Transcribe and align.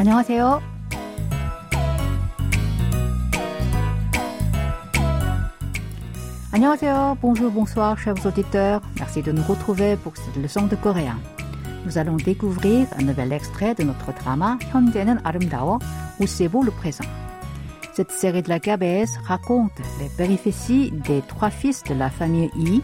안녕하세요. 0.00 0.60
Annyeonghaseyo, 6.56 7.18
bonjour, 7.20 7.50
bonsoir, 7.50 7.98
chers 7.98 8.24
auditeurs. 8.24 8.80
Merci 8.98 9.20
de 9.20 9.30
nous 9.30 9.42
retrouver 9.42 9.96
pour 9.96 10.16
cette 10.16 10.42
leçon 10.42 10.66
de 10.66 10.74
coréen. 10.74 11.18
Nous 11.84 11.98
allons 11.98 12.16
découvrir 12.16 12.86
un 12.98 13.02
nouvel 13.02 13.32
extrait 13.32 13.74
de 13.74 13.82
notre 13.82 14.12
drama 14.14 14.56
현재는 14.72 15.20
아름다워 15.24 15.78
où 16.18 16.26
c'est 16.26 16.48
beau 16.48 16.62
le 16.62 16.70
présent. 16.70 17.04
Cette 17.92 18.10
série 18.10 18.42
de 18.42 18.48
la 18.48 18.58
KBS 18.58 19.18
raconte 19.24 19.78
les 20.00 20.08
péripéties 20.08 20.92
des 20.92 21.20
trois 21.28 21.50
fils 21.50 21.84
de 21.84 21.94
la 21.94 22.08
famille 22.08 22.50
Yi 22.56 22.82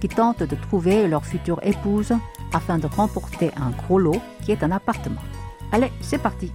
qui 0.00 0.08
tentent 0.08 0.42
de 0.42 0.56
trouver 0.56 1.06
leur 1.06 1.26
future 1.26 1.60
épouse 1.62 2.12
afin 2.54 2.78
de 2.78 2.86
remporter 2.86 3.50
un 3.56 3.70
gros 3.70 3.98
lot 3.98 4.20
qui 4.42 4.52
est 4.52 4.62
un 4.62 4.70
appartement. 4.70 5.20
Allez, 5.74 5.92
c'est 6.00 6.18
parti! 6.18 6.50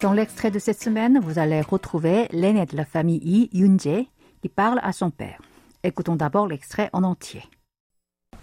Dans 0.00 0.14
l'extrait 0.14 0.50
de 0.50 0.58
cette 0.58 0.82
semaine, 0.82 1.20
vous 1.22 1.38
allez 1.38 1.60
retrouver 1.60 2.26
l'aîné 2.30 2.64
de 2.64 2.74
la 2.74 2.86
famille 2.86 3.20
Yi, 3.22 3.50
Yoon-jae, 3.52 4.06
qui 4.40 4.48
parle 4.48 4.80
à 4.82 4.92
son 4.92 5.10
père. 5.10 5.38
Écoutons 5.82 6.16
d'abord 6.16 6.46
l'extrait 6.46 6.88
en 6.92 7.04
entier. 7.04 7.42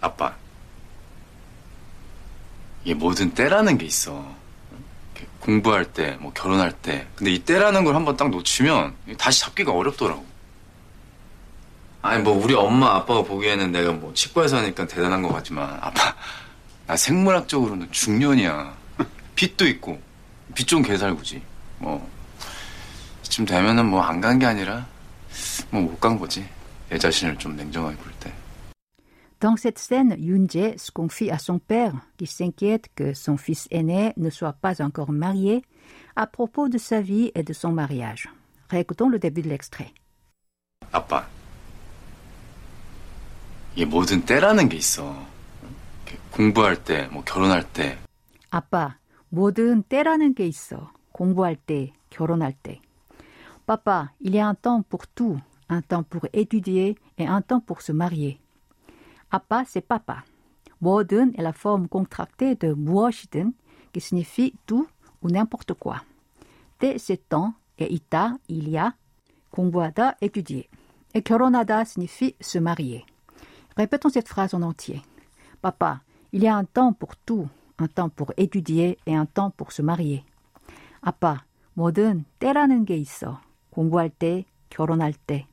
아빠, 0.00 0.36
이게 2.84 2.94
뭐든 2.94 3.34
때라는 3.34 3.78
게 3.78 3.86
있어. 3.86 4.24
이렇게 5.16 5.28
공부할 5.40 5.92
때, 5.92 6.16
뭐 6.20 6.32
결혼할 6.32 6.72
때. 6.72 7.06
근데 7.16 7.32
이 7.32 7.40
때라는 7.40 7.84
걸 7.84 7.96
한번 7.96 8.16
딱 8.16 8.30
놓치면 8.30 8.94
다시 9.18 9.40
잡기가 9.40 9.72
어렵더라고. 9.72 10.24
아니 12.03 12.21
뭐 12.21 12.33
우리 12.33 12.53
엄마 12.53 12.95
아빠가 12.95 13.23
보기에는 13.23 13.71
내가 13.71 13.93
뭐 13.93 14.13
치과에서 14.13 14.57
하니까 14.57 14.85
대단한 14.85 15.21
것 15.21 15.29
같지만 15.29 15.77
아빠 15.81 16.13
나 16.85 16.97
생물학적으로는 16.97 17.89
중년이야. 17.91 18.75
빚도 19.35 19.65
있고 19.67 19.99
빚 20.53 20.67
좀 20.67 20.83
개살구지. 20.83 21.41
뭐 21.79 22.07
이쯤 23.25 23.45
되면은 23.45 23.85
뭐 23.87 24.01
안 24.03 24.19
간 24.21 24.37
게 24.37 24.45
아니라 24.45 24.85
뭐 25.71 25.81
못 25.81 25.99
간 25.99 26.19
거지. 26.19 26.45
내 26.89 26.97
자신을 26.97 27.37
좀 27.37 27.55
냉정하게 27.55 27.95
볼 27.97 28.11
때. 28.19 28.31
Dans 29.39 29.57
cette 29.57 29.79
scène, 29.79 30.15
Yoon-jae 30.19 30.77
se 30.77 30.91
confie 30.91 31.29
à 31.31 31.37
son 31.37 31.59
père, 31.59 31.93
qui 32.17 32.25
s'inquiète 32.27 32.87
que 32.95 33.13
son 33.13 33.35
fils 33.37 33.67
aîné 33.71 34.13
ne 34.15 34.29
soit 34.29 34.53
pas 34.53 34.81
encore 34.81 35.11
marié, 35.11 35.63
à 36.15 36.27
propos 36.27 36.69
de 36.69 36.77
sa 36.77 37.01
vie 37.01 37.31
et 37.35 37.43
de 37.43 37.51
son 37.51 37.71
mariage. 37.71 38.29
Réécoutons 38.69 39.09
le 39.09 39.19
début 39.19 39.41
de 39.41 39.49
l'extrait. 39.49 39.91
아빠, 40.93 41.27
이게 43.75 43.85
뭐든 43.85 44.25
때라는 44.25 44.69
게 44.69 44.77
있어. 44.77 45.15
공부할 46.31 46.83
때, 46.83 47.07
뭐 47.07 47.23
결혼할 47.23 47.63
때. 47.73 47.97
아빠, 48.51 48.97
뭐든 49.29 49.83
때라는 49.83 50.35
게 50.35 50.45
있어. 50.45 50.91
공부할 51.11 51.55
때, 51.55 51.91
결혼할 52.11 52.53
때. 52.53 52.81
Papa, 53.65 54.11
il 54.19 54.35
y 54.35 54.39
a 54.39 54.47
un 54.47 54.55
temps 54.55 54.83
pour 54.83 55.07
tout, 55.15 55.39
un 55.69 55.81
temps 55.81 56.03
pour 56.03 56.27
étudier 56.33 56.97
et 57.17 57.25
un 57.25 57.41
temps 57.41 57.61
pour 57.61 57.81
se 57.81 57.93
marier. 57.93 58.39
Appa, 59.31 59.63
c'est 59.65 59.87
papa. 59.87 60.23
뭐든 60.79 61.33
est 61.37 61.41
la 61.41 61.53
forme 61.53 61.87
contractée 61.87 62.55
de 62.55 62.73
무엇이든, 62.73 63.53
qui 63.93 64.01
signifie 64.01 64.53
tout 64.67 64.87
ou 65.21 65.29
n'importe 65.29 65.73
quoi. 65.73 66.03
때, 66.77 66.99
c'est 66.99 67.29
temps, 67.29 67.53
et 67.79 67.91
ita, 67.91 68.37
il 68.49 68.69
y 68.69 68.77
a, 68.77 68.93
공부하다, 69.49 70.17
étudier. 70.21 70.67
Et 71.15 71.21
결혼하다 71.23 71.85
signifie 71.85 72.35
se 72.41 72.59
marier. 72.59 73.05
Répétons 73.75 74.09
cette 74.09 74.27
phrase 74.27 74.53
en 74.53 74.61
entier. 74.61 75.01
Papa, 75.61 76.01
il 76.31 76.43
y 76.43 76.47
a 76.47 76.55
un 76.55 76.65
temps 76.65 76.93
pour 76.93 77.15
tout, 77.15 77.47
un 77.79 77.87
temps 77.87 78.09
pour 78.09 78.33
étudier 78.37 78.97
et 79.05 79.15
un 79.15 79.25
temps 79.25 79.51
pour 79.51 79.71
se 79.71 79.81
marier. 79.81 80.23
아빠, 81.01 81.43
뭐든 81.73 82.25
때라는 82.39 82.85
게 82.85 82.95
있어. 82.97 83.41
공부할 83.71 84.09
때, 84.09 84.45
결혼할 84.69 85.13
때. 85.13 85.47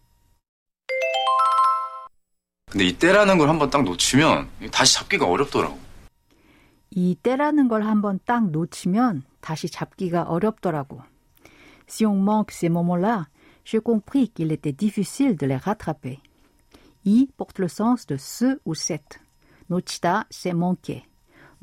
근데 2.70 2.86
이 2.86 2.92
때라는 2.92 3.38
걸 3.38 3.48
한번 3.48 3.68
딱 3.70 3.82
놓치면 3.82 4.48
다시 4.70 4.94
잡기가 4.94 5.26
어렵더라고. 5.26 5.76
이 6.90 7.16
때라는 7.16 7.68
걸 7.68 7.82
한번 7.82 8.20
딱 8.24 8.50
놓치면 8.50 9.24
다시 9.40 9.68
잡기가 9.68 10.22
어렵더라고. 10.24 11.02
Si 11.88 12.06
on 12.06 12.22
manque 12.22 12.52
ces 12.52 12.68
moments-là, 12.68 13.26
j'ai 13.64 13.80
compris 13.80 14.28
qu'il 14.28 14.52
était 14.52 14.72
difficile 14.72 15.36
de 15.36 15.46
les 15.46 15.56
rattraper. 15.56 16.20
i 17.04 17.30
porte 17.36 17.58
le 17.58 17.68
sens 17.68 18.06
de 18.06 18.16
ce 18.16 18.58
ou 18.64 18.74
cette. 18.74 19.20
Nochida, 19.68 20.26
c'est 20.30 20.52
manquer. 20.52 21.04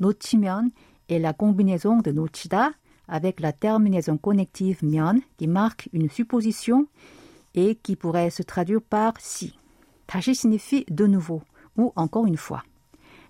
Nochimen 0.00 0.70
est 1.08 1.18
la 1.18 1.32
combinaison 1.32 1.98
de 1.98 2.10
nochida 2.10 2.70
avec 3.08 3.40
la 3.40 3.52
terminaison 3.52 4.18
connective 4.18 4.84
mion 4.84 5.20
qui 5.36 5.46
marque 5.46 5.88
une 5.92 6.10
supposition 6.10 6.86
et 7.54 7.74
qui 7.74 7.96
pourrait 7.96 8.30
se 8.30 8.42
traduire 8.42 8.82
par 8.82 9.14
si. 9.18 9.58
Tashi 10.06 10.34
signifie 10.34 10.84
de 10.90 11.06
nouveau 11.06 11.42
ou 11.76 11.92
encore 11.96 12.26
une 12.26 12.36
fois. 12.36 12.62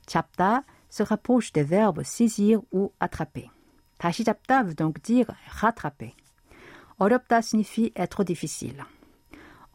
Chapta 0.08 0.64
se 0.90 1.02
rapproche 1.02 1.52
des 1.52 1.62
verbes 1.62 2.02
saisir 2.02 2.60
ou 2.72 2.92
attraper. 3.00 3.50
Tashi 3.98 4.24
chapta 4.24 4.62
veut 4.62 4.74
donc 4.74 5.02
dire 5.02 5.30
rattraper. 5.48 6.14
Oropta 6.98 7.42
signifie 7.42 7.92
être 7.94 8.24
difficile. 8.24 8.84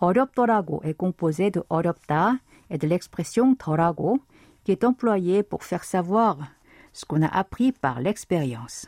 어렵더라고 0.02 0.82
est 0.84 0.94
composé 0.94 1.50
de 1.50 1.62
어렵다 1.68 2.40
et 2.70 2.78
de 2.78 2.86
l'expression 2.86 3.54
더라고 3.54 4.20
qui 4.64 4.72
est 4.72 4.84
employée 4.84 5.42
pour 5.42 5.64
faire 5.64 5.84
savoir 5.84 6.36
ce 6.92 7.04
qu'on 7.04 7.22
a 7.22 7.28
appris 7.28 7.72
par 7.72 8.00
l'expérience. 8.00 8.86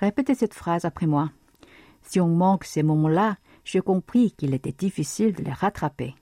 Répétez 0.00 0.34
cette 0.34 0.54
phrase 0.54 0.84
après 0.84 1.06
moi. 1.06 1.30
Si 2.02 2.20
on 2.20 2.28
manque 2.28 2.64
ces 2.64 2.82
moments-là, 2.82 3.36
j'ai 3.64 3.80
compris 3.80 4.32
qu'il 4.32 4.54
était 4.54 4.72
difficile 4.72 5.34
de 5.34 5.42
les 5.42 5.52
rattraper. 5.52 6.14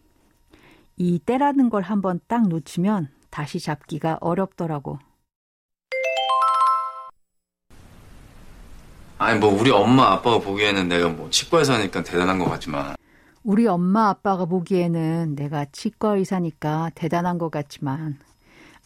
이 0.99 1.19
때라는 1.19 1.69
걸 1.69 1.83
한번 1.83 2.21
딱 2.27 2.49
놓치면 2.49 3.09
다시 3.31 3.61
잡기가 3.61 4.19
어렵더라고. 4.21 4.99
아니 9.19 9.39
뭐 9.39 9.51
우리 9.51 9.71
엄마 9.71 10.13
아빠가 10.13 10.39
보기에는 10.39 10.89
내가 10.89 11.09
뭐 11.09 11.31
치과에서 11.31 11.75
하니까 11.75 12.03
대단한 12.03 12.39
것 12.39 12.47
같지만 12.51 12.97
우리 13.43 13.67
엄마 13.67 14.09
아빠가 14.09 14.45
보기에는 14.45 15.37
내가 15.37 15.67
치과 15.67 16.17
의사니까 16.17 16.91
대단한 16.95 17.39
것 17.39 17.51
같지만 17.51 18.17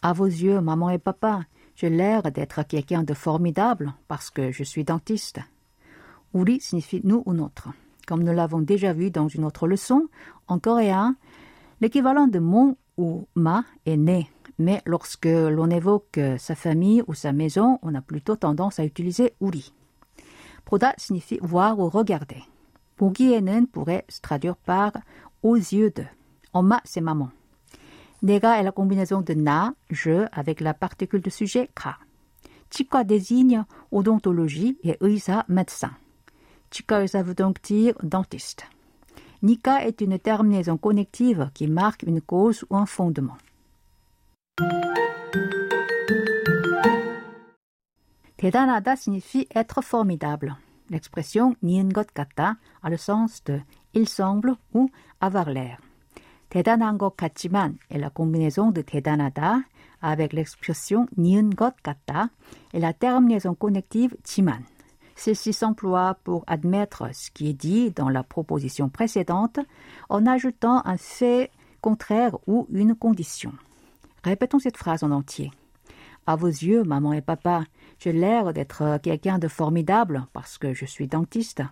à 0.01 0.13
vos 0.13 0.27
yeux, 0.27 0.61
maman 0.61 0.89
et 0.89 0.97
papa, 0.97 1.45
j'ai 1.75 1.89
l'air 1.89 2.23
d'être 2.31 2.63
quelqu'un 2.63 3.03
de 3.03 3.13
formidable 3.13 3.93
parce 4.07 4.29
que 4.29 4.51
je 4.51 4.63
suis 4.63 4.83
dentiste. 4.83 5.41
우리 6.33 6.59
signifie 6.59 7.01
nous 7.03 7.23
ou 7.25 7.33
notre. 7.33 7.69
Comme 8.07 8.23
nous 8.23 8.33
l'avons 8.33 8.61
déjà 8.61 8.93
vu 8.93 9.11
dans 9.11 9.27
une 9.27 9.45
autre 9.45 9.67
leçon, 9.67 10.07
en 10.47 10.59
coréen, 10.59 11.15
l'équivalent 11.81 12.27
de 12.27 12.39
mon 12.39 12.77
ou 12.97 13.27
ma 13.35 13.63
est 13.85 13.97
né. 13.97 14.29
Mais 14.57 14.81
lorsque 14.85 15.27
l'on 15.27 15.69
évoque 15.69 16.19
sa 16.37 16.55
famille 16.55 17.03
ou 17.07 17.13
sa 17.13 17.31
maison, 17.31 17.79
on 17.81 17.93
a 17.95 18.01
plutôt 18.01 18.35
tendance 18.35 18.79
à 18.79 18.85
utiliser 18.85 19.33
우리. 19.39 19.71
보다 20.65 20.93
signifie 20.97 21.39
voir 21.41 21.79
ou 21.79 21.89
regarder. 21.89 22.43
보기에는 22.97 23.67
pourrait 23.71 24.05
se 24.09 24.21
traduire 24.21 24.55
par 24.55 24.91
aux 25.41 25.55
yeux 25.55 25.91
de. 25.91 26.05
엄마, 26.53 26.81
c'est 26.83 27.01
maman. 27.01 27.29
내가 28.21 28.59
est 28.59 28.63
la 28.63 28.71
combinaison 28.71 29.21
de 29.21 29.33
na, 29.33 29.73
je, 29.89 30.27
avec 30.31 30.61
la 30.61 30.73
particule 30.73 31.21
de 31.21 31.29
sujet 31.29 31.69
가. 31.73 31.97
치과 32.69 33.03
désigne 33.03 33.65
odontologie 33.91 34.77
et 34.83 34.97
의사 35.01 35.43
médecin. 35.49 35.91
치과 36.69 37.01
의사 37.01 37.23
veut 37.23 37.35
donc 37.35 37.61
dire 37.63 37.95
dentiste. 38.03 38.65
Nika 39.41 39.85
est 39.87 40.01
une 40.01 40.19
terminaison 40.19 40.77
connective 40.77 41.49
qui 41.53 41.67
marque 41.67 42.03
une 42.03 42.21
cause 42.21 42.63
ou 42.69 42.77
un 42.77 42.85
fondement. 42.85 43.37
대단하다 48.37 48.95
signifie 48.95 49.47
être 49.55 49.81
formidable. 49.81 50.55
L'expression 50.89 51.55
니은 51.63 51.89
것 51.89 52.13
같다 52.13 52.57
a 52.83 52.89
le 52.89 52.97
sens 52.97 53.43
de 53.45 53.61
il 53.93 54.07
semble 54.07 54.55
ou 54.73 54.89
avoir 55.19 55.49
l'air. 55.49 55.77
대단한 56.49 56.97
것 56.97 57.15
같지만 57.15 57.77
est 57.89 57.99
la 57.99 58.09
combinaison 58.09 58.71
de 58.71 58.83
대단하다 58.83 59.63
avec 60.01 60.33
l'expression 60.33 61.07
니은 61.17 61.51
것 61.55 61.75
같다 61.81 62.29
et 62.73 62.79
la 62.79 62.93
terminaison 62.93 63.55
connective 63.55 64.15
지만. 64.23 64.65
Celle-ci 65.15 65.53
s'emploie 65.53 66.15
pour 66.23 66.43
admettre 66.47 67.13
ce 67.13 67.29
qui 67.31 67.49
est 67.49 67.53
dit 67.53 67.91
dans 67.91 68.09
la 68.09 68.23
proposition 68.23 68.89
précédente 68.89 69.59
en 70.09 70.25
ajoutant 70.25 70.81
un 70.85 70.97
fait 70.97 71.51
contraire 71.79 72.37
ou 72.47 72.67
une 72.71 72.95
condition. 72.95 73.53
Répétons 74.23 74.59
cette 74.59 74.77
phrase 74.77 75.03
en 75.03 75.11
entier. 75.11 75.51
À 76.25 76.35
vos 76.35 76.47
yeux, 76.47 76.83
maman 76.83 77.13
et 77.13 77.21
papa, 77.21 77.63
j'ai 77.98 78.12
l'air 78.12 78.52
d'être 78.52 78.98
quelqu'un 79.02 79.38
de 79.38 79.48
formidable 79.48 80.26
parce 80.32 80.58
que 80.58 80.74
je 80.74 80.84
suis 80.84 81.08
dentiste. 81.08 81.62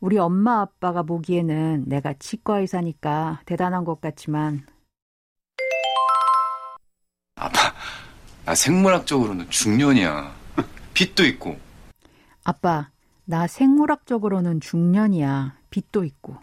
우리 0.00 0.18
엄마 0.18 0.60
아빠가 0.60 1.02
보기에는 1.02 1.84
내가 1.86 2.12
치과 2.14 2.60
의사니까 2.60 3.40
대단한 3.46 3.84
것 3.84 4.00
같지만 4.00 4.66
아빠 7.36 7.74
나 8.44 8.54
생물학적으로는 8.54 9.48
중년이야. 9.48 10.34
빚도 10.92 11.24
있고. 11.24 11.56
아빠, 12.44 12.90
나 13.24 13.46
생물학적으로는 13.46 14.60
중년이야. 14.60 15.56
빚도 15.70 16.04
있고. 16.04 16.36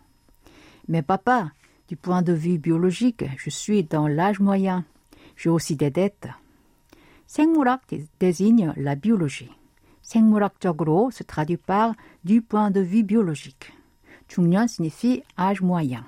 Mais 0.90 1.06
papa, 1.06 1.52
du 1.88 1.96
point 1.96 2.24
de 2.24 2.34
vue 2.34 2.58
biologique, 2.58 3.24
je 3.38 3.50
suis 3.52 3.84
dans 3.84 4.08
l'âge 4.08 4.40
moyen. 4.40 4.84
J'ai 5.38 5.50
aussi 5.50 5.76
des 5.76 5.92
dettes. 5.92 6.28
생물학 7.31 7.81
désigne 8.19 8.73
la 8.77 8.95
biologie. 8.95 9.51
생물학적으로 10.03 11.11
se 11.11 11.25
traduit 11.25 11.57
par 11.57 11.95
du 12.25 12.41
point 12.41 12.71
de 12.71 12.81
vue 12.81 13.03
biologique. 13.03 13.73
중년 14.29 14.69
signifie 14.69 15.23
âge 15.37 15.61
moyen. 15.61 16.05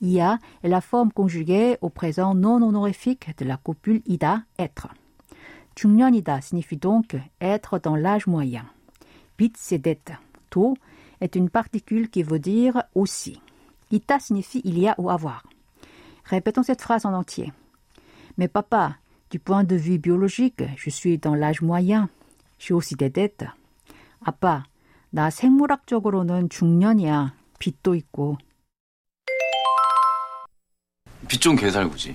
ia 0.00 0.38
est 0.62 0.68
la 0.68 0.80
forme 0.80 1.12
conjuguée 1.12 1.76
au 1.80 1.90
présent 1.90 2.34
non 2.34 2.62
honorifique 2.62 3.36
de 3.38 3.44
la 3.44 3.56
copule 3.56 4.02
ida, 4.06 4.44
être. 4.58 4.88
중년이다 5.74 6.40
signifie 6.40 6.76
donc 6.78 7.16
être 7.40 7.78
dans 7.78 7.96
l'âge 7.96 8.26
moyen. 8.26 8.64
Bit 9.36 9.56
c'est 9.58 9.78
d'être. 9.78 10.12
To 10.50 10.74
est 11.20 11.36
une 11.36 11.50
particule 11.50 12.08
qui 12.08 12.22
veut 12.22 12.38
dire 12.38 12.82
aussi. 12.94 13.40
Ita 13.90 14.18
signifie 14.18 14.62
il 14.64 14.78
y 14.78 14.88
a 14.88 14.94
ou 14.98 15.10
avoir. 15.10 15.42
Répétons 16.24 16.62
cette 16.62 16.82
phrase 16.82 17.04
en 17.04 17.12
entier. 17.12 17.52
Mais 18.38 18.48
papa, 18.48 18.96
du 19.30 19.38
point 19.38 19.64
de 19.64 19.76
vue 19.76 19.98
biologique, 19.98 20.62
je 20.76 20.90
suis 20.90 21.18
dans 21.18 21.34
l'âge 21.34 21.60
moyen. 21.60 22.08
J'ai 22.58 22.74
aussi 22.74 22.94
des 22.94 23.10
dettes. 23.10 23.44
아빠, 24.24 24.64
나 25.10 25.30
생물학적으로는 25.30 26.48
중년이야. 26.48 27.34
빚도 27.58 27.94
있고. 27.94 28.38
빚 31.28 31.40
좋은 31.40 31.56
개살구지. 31.56 32.14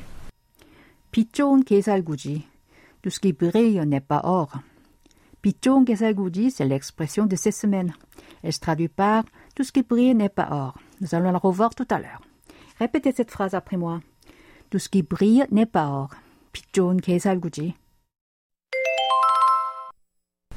빚 1.12 1.34
좋은 1.34 1.64
개살구지. 1.64 2.48
Tout 3.02 3.10
ce 3.10 3.20
qui 3.20 3.34
brille 3.34 3.82
n'est 3.86 4.06
pas 4.08 4.22
or. 4.24 4.48
빚 5.42 5.62
좋은 5.62 5.86
개살구지, 5.86 6.52
c'est 6.52 6.66
l'expression 6.66 7.26
de 7.26 7.36
ces 7.36 7.52
semaines. 7.52 7.94
Elle 8.44 8.54
se 8.54 8.60
traduit 8.60 8.88
par 8.88 9.24
tout 9.56 9.64
ce 9.64 9.72
qui 9.72 9.84
brille 9.84 10.16
n'est 10.16 10.30
pas 10.30 10.50
or. 10.52 10.78
Nous 11.02 11.14
allons 11.14 11.32
la 11.32 11.38
revoir 11.38 11.76
tout 11.76 11.88
à 11.90 12.00
l'heure. 12.00 12.22
Répétez 12.80 13.12
cette 13.12 13.32
phrase 13.32 13.54
après 13.54 13.78
moi. 13.78 14.02
Tout 14.70 14.80
ce 14.80 14.90
qui 14.90 15.04
brille 15.04 15.46
n'est 15.52 15.66
pas 15.66 15.88
or. 15.88 16.10
빚 16.57 16.73
좋은 16.73 16.97
개살구지. 16.97 17.75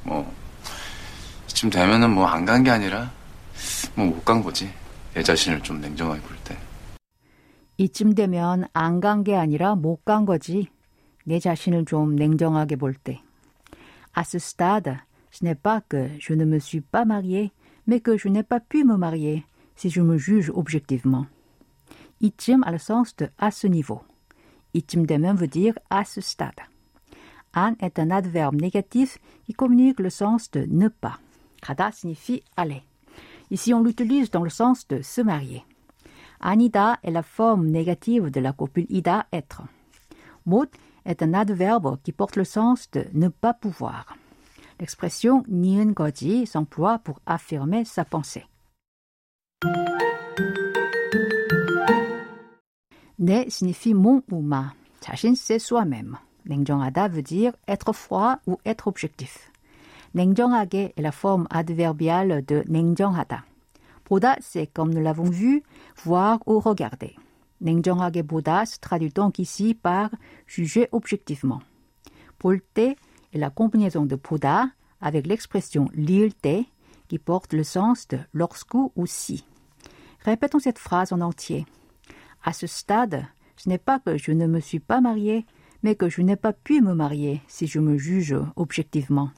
뭐 0.02 0.32
이쯤 1.46 1.68
되면은 1.68 2.14
뭐 2.14 2.24
안 2.26 2.46
간 2.46 2.64
게 2.64 2.70
아니라 2.70 3.12
뭐 3.94 4.06
못 4.08 4.24
간 4.24 4.42
거지. 4.42 4.72
내 5.12 5.22
자신을 5.22 5.60
좀 5.62 5.78
냉정하게 5.82 6.22
볼 6.22 6.34
때. 6.42 6.56
이쯤 7.76 8.14
되면 8.14 8.64
안 8.72 9.00
간 9.02 9.24
게 9.24 9.36
아니라 9.36 9.74
못 9.74 10.02
간 10.06 10.24
거지. 10.24 10.68
내 11.26 11.38
자신을 11.38 11.84
좀 11.84 12.16
냉정하게 12.16 12.76
볼 12.76 12.94
때. 12.94 13.20
À 14.14 14.24
ce 14.24 14.38
stade, 14.38 14.96
ce 15.30 15.44
n'est 15.44 15.60
pas 15.60 15.82
que 15.86 16.08
je 16.18 16.32
ne 16.32 16.46
me 16.46 16.56
suis 16.60 16.80
pas 16.80 17.04
mariée, 17.04 17.52
mais 17.86 18.00
que 18.00 18.16
je 18.16 18.28
n'ai 18.30 18.42
pas 18.42 18.60
pu 18.60 18.84
me 18.84 18.96
marier 18.96 19.44
si 19.76 19.90
je 19.90 20.00
me 20.00 20.16
juge 20.16 20.48
objectivement. 20.54 21.26
이쯤 22.22 22.62
a 22.64 22.70
le 22.72 22.78
sens 22.78 23.14
de 23.16 23.28
à 23.36 23.50
ce 23.50 23.66
niveau. 23.66 24.00
이쯤 24.73 25.05
되면 25.05 25.35
veut 25.37 25.49
dire 25.49 25.73
à 25.89 26.03
ce 26.03 26.21
stade. 26.21 26.61
An 27.55 27.75
est 27.79 27.99
un 27.99 28.11
adverbe 28.11 28.55
négatif 28.55 29.17
qui 29.45 29.53
communique 29.53 29.99
le 29.99 30.09
sens 30.09 30.51
de 30.51 30.65
ne 30.69 30.89
pas. 30.89 31.19
Kada 31.61 31.91
signifie 31.91 32.43
aller. 32.57 32.83
Ici, 33.49 33.73
on 33.73 33.81
l'utilise 33.81 34.29
dans 34.29 34.43
le 34.43 34.49
sens 34.49 34.87
de 34.87 35.01
se 35.01 35.21
marier. 35.21 35.63
Anida 36.41 36.99
est 37.03 37.11
la 37.11 37.23
forme 37.23 37.67
négative 37.67 38.29
de 38.29 38.39
la 38.41 38.51
copule 38.51 38.87
ida, 38.89 39.25
être. 39.31 39.63
Mot 40.45 40.65
est 41.05 41.23
un 41.23 41.33
adverbe 41.33 41.97
qui 42.03 42.11
porte 42.11 42.35
le 42.35 42.43
sens 42.43 42.89
de 42.91 43.05
ne 43.13 43.29
pas 43.29 43.53
pouvoir. 43.53 44.17
L'expression 44.79 45.43
ni은 45.47 45.93
거지 45.93 46.45
s'emploie 46.45 46.99
pour 46.99 47.21
affirmer 47.25 47.85
sa 47.85 48.03
pensée. 48.03 48.45
Ne 53.19 53.49
signifie 53.49 53.93
mon 53.93 54.21
ou 54.31 54.41
ma. 54.41 54.73
자신 55.01 55.35
c'est 55.35 55.59
soi-même. 55.59 56.17
냉정하다 56.45 57.09
veut 57.09 57.21
dire 57.21 57.53
être 57.67 57.93
froid 57.93 58.39
ou 58.47 58.59
être 58.65 58.87
objectif. 58.87 59.51
냉정하게 60.13 60.93
est 60.95 61.01
la 61.01 61.11
forme 61.11 61.47
adverbiale 61.49 62.45
de 62.45 62.63
냉정하다. 62.67 63.45
보다 64.03 64.37
c'est 64.39 64.67
comme 64.67 64.93
nous 64.93 65.01
l'avons 65.01 65.29
vu, 65.29 65.63
voir 66.03 66.39
ou 66.45 66.59
regarder. 66.59 67.15
냉정하게 67.61 68.23
보다 68.23 68.65
se 68.65 68.79
traduit 68.79 69.13
donc 69.13 69.39
ici 69.39 69.73
par 69.73 70.09
juger 70.47 70.87
objectivement. 70.91 71.61
볼 72.37 72.61
때 72.73 72.95
est 73.33 73.39
la 73.39 73.49
combinaison 73.49 74.05
de 74.05 74.15
보다 74.15 74.71
avec 75.01 75.25
l'expression 75.25 75.89
lire 75.93 76.33
때 76.41 76.65
qui 77.07 77.19
porte 77.19 77.53
le 77.53 77.63
sens 77.63 78.07
de 78.07 78.19
lorsque 78.33 78.73
ou 78.73 79.05
si. 79.05 79.45
Répétons 80.23 80.59
cette 80.59 80.79
phrase 80.79 81.13
en 81.13 81.21
entier. 81.21 81.65
À 82.43 82.53
ce 82.53 82.67
stade, 82.67 83.25
ce 83.57 83.69
n'est 83.69 83.77
pas 83.77 83.99
que 83.99 84.17
je 84.17 84.31
ne 84.31 84.47
me 84.47 84.59
suis 84.59 84.79
pas 84.79 85.01
mariée, 85.01 85.45
mais 85.83 85.95
que 85.95 86.09
je 86.09 86.21
n'ai 86.21 86.35
pas 86.35 86.53
pu 86.53 86.81
me 86.81 86.93
marier 86.93 87.41
si 87.47 87.67
je 87.67 87.79
me 87.79 87.97
juge 87.97 88.35
objectivement. 88.55 89.31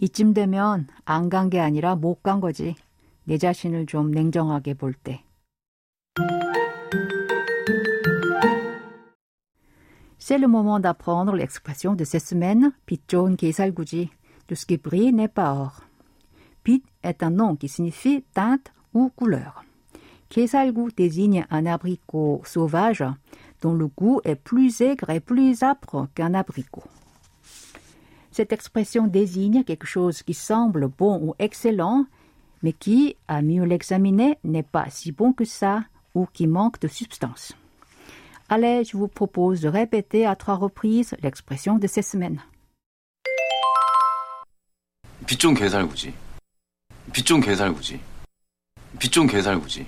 이쯤 0.00 0.34
되면 0.34 0.86
안 1.06 1.30
간 1.30 1.48
게 1.48 1.58
아니라 1.58 1.96
못 1.96 2.22
간 2.22 2.40
거지. 2.40 2.74
내 3.24 3.38
자신을 3.38 3.86
좀 3.86 4.10
냉정하게 4.10 4.74
볼 4.74 4.94
때. 4.94 5.24
C'est 10.18 10.38
le 10.38 10.48
moment 10.48 10.80
d'apprendre 10.80 11.36
l'expression 11.36 11.94
de 11.94 12.04
cette 12.04 12.26
semaine, 12.26 12.72
빛 12.84 13.06
좋은 13.08 13.36
개살구지. 13.36 14.10
Tout 14.46 14.56
ce 14.56 14.66
qui 14.66 14.76
brille 14.76 15.12
n'est 15.12 15.32
pas 15.32 15.52
or. 15.54 15.82
빛 16.62 16.82
est 17.02 17.22
un 17.22 17.30
nom 17.30 17.56
qui 17.56 17.68
signifie 17.68 18.24
teinte 18.34 18.72
ou 18.92 19.10
couleur. 19.10 19.64
개살구 20.30 20.90
désigne 20.96 21.46
un 21.50 21.66
abricot 21.66 22.42
sauvage 22.44 23.04
dont 23.62 23.74
le 23.74 23.86
goût 23.86 24.20
est 24.24 24.36
plus 24.36 24.80
aigre 24.80 25.10
et 25.10 25.20
plus 25.20 25.62
âpre 25.62 26.08
qu'un 26.14 26.34
abricot. 26.34 26.84
Cette 28.30 28.52
expression 28.52 29.06
désigne 29.06 29.64
quelque 29.64 29.86
chose 29.86 30.22
qui 30.22 30.34
semble 30.34 30.88
bon 30.88 31.18
ou 31.22 31.34
excellent, 31.38 32.04
mais 32.62 32.72
qui, 32.72 33.16
à 33.28 33.40
mieux 33.40 33.64
l'examiner, 33.64 34.38
n'est 34.44 34.62
pas 34.62 34.86
si 34.90 35.12
bon 35.12 35.32
que 35.32 35.44
ça 35.44 35.84
ou 36.14 36.26
qui 36.26 36.46
manque 36.46 36.78
de 36.80 36.88
substance. 36.88 37.54
Allez, 38.48 38.84
je 38.84 38.96
vous 38.96 39.08
propose 39.08 39.60
de 39.60 39.68
répéter 39.68 40.26
à 40.26 40.36
trois 40.36 40.56
reprises 40.56 41.14
l'expression 41.22 41.78
de 41.78 41.86
ces 41.86 42.02
semaines. 42.02 42.40
빚 45.26 45.40
좋은 45.40 45.54
개살구지. 45.54 46.14
빚 47.12 47.26
좋은 47.26 47.40
개살구지. 47.40 47.98
빚 48.98 49.10
좋은 49.10 49.26
개살구지. 49.26 49.86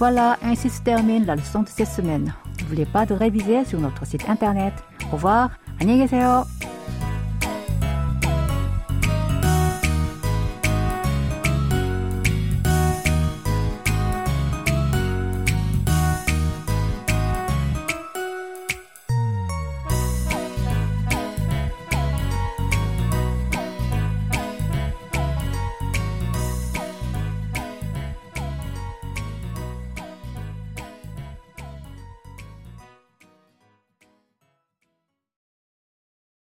Voilà, 0.00 0.36
ainsi 0.42 0.68
se 0.68 0.82
termine 0.82 1.24
la 1.24 1.36
leçon 1.36 1.62
de 1.62 1.68
cette 1.68 1.88
semaine. 1.88 2.32
N'oubliez 2.60 2.86
pas 2.86 3.06
de 3.06 3.14
réviser 3.14 3.64
sur 3.64 3.80
notre 3.80 4.04
site 4.06 4.28
internet. 4.28 4.74
Au 5.10 5.16
revoir, 5.16 5.50
안녕히 5.80 6.00
계세요. 6.00 6.44